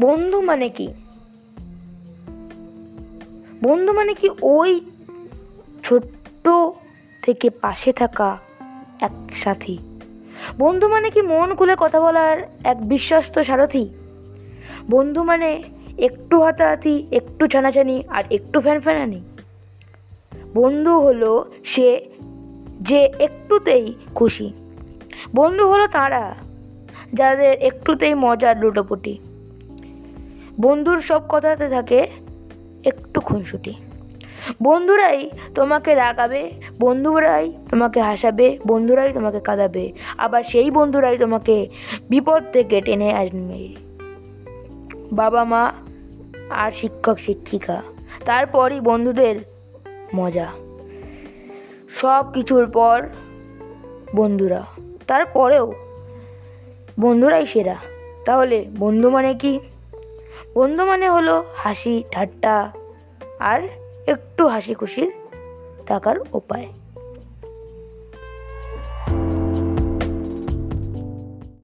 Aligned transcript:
বন্ধু 0.00 0.40
মানে 0.40 0.68
কি? 0.68 0.88
বন্ধু 3.62 3.92
মানে 3.92 4.14
কি 4.14 4.30
ওই 4.42 4.80
ছোট্ট 5.84 6.48
থেকে 7.22 7.50
পাশে 7.50 7.92
থাকা 7.92 8.38
এক 9.00 9.10
সাথী। 9.36 9.78
বন্ধু 10.58 10.88
মানে 10.88 11.10
কি 11.10 11.22
মন 11.22 11.54
খুলে 11.54 11.76
কথা 11.78 12.00
বলার 12.00 12.38
এক 12.64 12.88
বিশ্বস্ত 12.88 13.38
সারথি। 13.38 13.88
বন্ধু 14.90 15.22
মানে 15.22 15.62
একটু 15.98 16.40
হাতাহাতি, 16.40 17.06
একটু 17.10 17.46
ছানাছানি 17.46 18.02
আর 18.08 18.24
একটু 18.30 18.60
ফ্যান 18.60 18.80
ফ্যানানি 18.80 19.20
বন্ধু 20.54 21.00
হলো 21.00 21.52
সে 21.64 22.08
যে 22.80 23.12
একটুতেই 23.18 23.94
খুশি। 24.14 24.52
বন্ধু 25.34 25.68
হলো 25.68 25.86
তারা, 25.86 26.34
যাদের 27.14 27.58
একটুতেই 27.58 28.14
মজার 28.14 28.58
লুটোপুটি। 28.58 29.18
বন্ধুর 30.60 31.00
সব 31.00 31.22
কথাতে 31.28 31.68
থাকে 31.68 32.06
একটু 32.84 33.20
খুনসুটি। 33.20 33.74
বন্ধুরাই 34.62 35.30
তোমাকে 35.54 35.94
রাগাবে, 35.94 36.50
বন্ধুরাই 36.80 37.52
তোমাকে 37.70 38.00
হাসাবে, 38.00 38.58
বন্ধুরাই 38.66 39.12
তোমাকে 39.12 39.40
কাঁদাবে। 39.40 39.92
আবার 40.18 40.42
সেই 40.42 40.70
বন্ধুরাই 40.70 41.18
তোমাকে 41.18 41.66
বিপদ 42.10 42.42
থেকে 42.52 42.80
টেনে 42.80 43.12
আনবে। 43.12 43.74
বাবা 45.12 45.44
মা 45.44 45.72
আর 46.50 46.72
শিক্ষক, 46.72 47.18
শিক্ষিকা, 47.18 47.82
তারপরই 48.24 48.80
বন্ধুদের 48.80 49.36
মজা। 50.14 50.46
সব 51.90 52.26
কিছুর 52.34 52.70
পর 52.70 53.08
বন্ধুরা, 54.16 54.62
তারপরেও 55.06 55.72
বন্ধুরাই 57.00 57.46
সেরা। 57.46 57.76
তাহলে 58.24 58.64
বন্ধু 58.78 59.10
মানে 59.10 59.34
কি? 59.34 59.60
বন্ধু 60.58 60.82
মানে 60.84 61.06
হলো 61.10 61.34
হাসি 61.56 61.94
ঠাট্টা 62.12 62.54
আর 63.50 63.60
একটু 64.06 64.42
হাসি 64.46 64.74
খুশির 64.74 65.10
থাকার 65.86 66.16
উপায়। 66.32 66.66